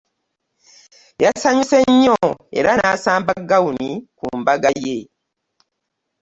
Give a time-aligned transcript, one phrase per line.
[1.23, 2.19] Yasanyuse nnyo
[2.59, 4.97] era maasamba gawuni kumbaga ye.